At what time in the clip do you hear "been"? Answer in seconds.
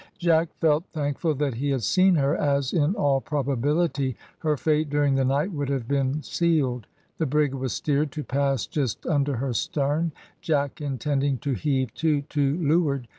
5.87-6.23